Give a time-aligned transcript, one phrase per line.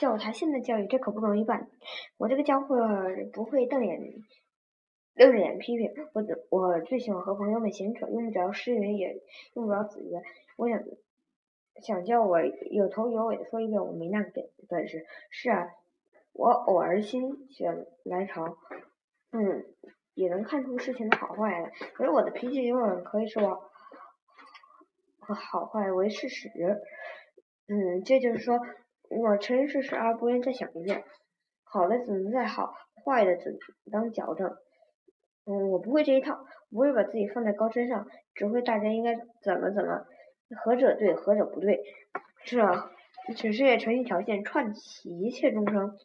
[0.00, 1.68] 教他现代教育，这可不容易办。
[2.16, 2.78] 我这个教会
[3.34, 4.00] 不会瞪眼
[5.14, 9.20] 瞪着眼批评，我我最喜欢和朋友们闲扯，用不着诗云，也
[9.52, 10.22] 用不着子曰。
[10.56, 10.82] 我想
[11.82, 15.04] 想叫我有头有尾的说一遍，我没那个本本事。
[15.28, 15.68] 是啊，
[16.32, 18.56] 我偶尔心血来潮，
[19.32, 19.66] 嗯，
[20.14, 21.72] 也能看出事情的好坏来。
[21.92, 23.70] 可是我的脾气永远可以说
[25.18, 26.48] 好坏为事实。
[27.68, 28.58] 嗯，这就是说。
[29.10, 31.04] 我承认事实，而不愿再想一遍。
[31.64, 33.58] 好的只能再好，坏的只
[33.90, 34.56] 当矫正。
[35.46, 40.06] 嗯，我不会这一套，不会把自己放在高山上，指挥大家应该怎么怎么，
[40.62, 41.82] 何者对，何者不对。
[42.44, 42.90] 是啊，
[43.36, 45.96] 只是成一条线，串起一切众生，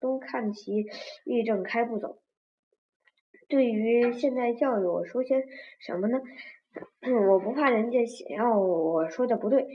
[0.00, 0.86] 都看其
[1.24, 2.18] 立正开步走。
[3.48, 5.44] 对于现代教育，我说些
[5.80, 6.20] 什么呢？
[7.28, 9.66] 我不怕人家想要我说的不对。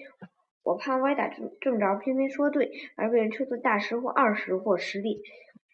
[0.64, 5.22] 我怕歪打正正着，偏偏说对，而被人称作大师或二师或师弟，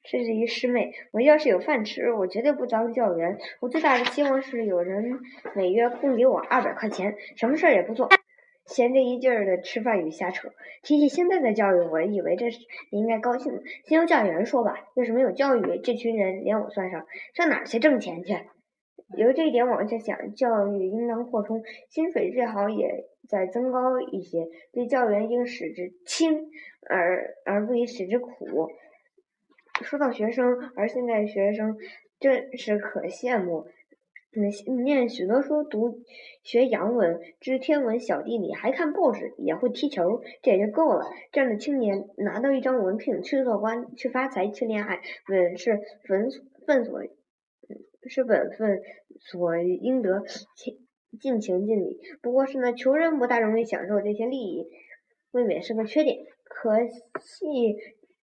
[0.05, 0.93] 甚至于师妹。
[1.11, 3.37] 我要是有饭吃，我绝对不当教员。
[3.59, 5.19] 我最大的希望是有人
[5.55, 8.09] 每月供给我二百块钱，什么事儿也不做，
[8.65, 10.49] 闲着一劲儿的吃饭与瞎扯。
[10.83, 13.61] 提起现在的教育，我以为这是你应该高兴。
[13.83, 18.37] 先由教员说吧，要是没有教育，这群人连我算上，上哪儿去挣钱去？
[19.15, 24.47] 由这一点往下想，教育应当扩充，薪水最好也再增高一些。
[24.73, 26.49] 对教员应使之轻，
[26.89, 28.31] 而而不宜使之苦。
[29.81, 31.77] 说到学生，而现在学生
[32.19, 33.67] 真是可羡慕。
[34.33, 36.01] 嗯，念许多书，读
[36.43, 41.05] 学洋文，知天文，小地理，还看报纸，也会踢球，这也就够了。
[41.31, 46.29] 这样的青年拿到一张文凭，去做官，去发财，去恋爱，本是分
[46.67, 47.01] 分所。
[48.09, 48.81] 是本分
[49.19, 50.23] 所应得，
[50.55, 50.77] 尽
[51.19, 51.99] 尽情尽力。
[52.21, 54.67] 不过是呢穷人不大容易享受这些利益，
[55.31, 56.17] 未免是个缺点。
[56.43, 56.71] 可
[57.19, 57.75] 惜，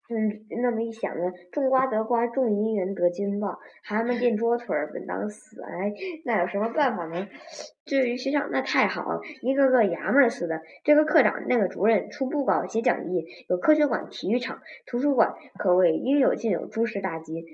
[0.09, 3.57] 嗯，那么一想呢，种瓜得瓜，种银元得金棒。
[3.83, 5.61] 蛤蟆垫桌腿儿，本当死。
[5.61, 5.93] 哎，
[6.25, 7.27] 那有什么办法呢？
[7.85, 10.61] 至于学校，那太好，一个个衙门似的。
[10.83, 17.45] 这个科长，那个主任，出布告，写讲义，有科学馆、体育场、图书馆，可谓应有尽有，诸事大吉。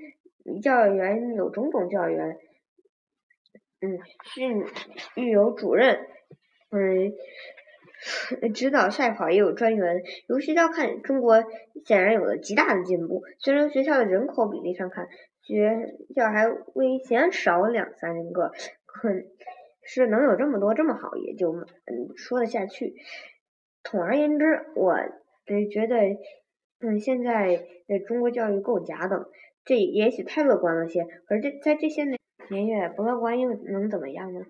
[0.62, 2.38] 教育员有种种教员，
[3.80, 3.98] 嗯，
[4.34, 4.64] 训
[5.16, 6.06] 育有主任，
[6.70, 7.12] 嗯，
[8.52, 10.02] 指导赛跑也有专员。
[10.28, 11.42] 由学校看，中国
[11.84, 13.22] 显然有了极大的进步。
[13.38, 15.08] 虽然学校的人口比例上看，
[15.40, 18.52] 学校还未嫌少两三个，
[18.84, 19.10] 可
[19.82, 22.94] 是能有这么多这么好，也就嗯说得下去。
[23.82, 24.96] 统而言之，我
[25.70, 25.96] 觉得，
[26.80, 29.26] 嗯，现在的中国教育够假等。
[29.64, 32.04] 这也许太乐观了些，可是这在这些
[32.50, 34.40] 年月，不乐观又能怎么样呢？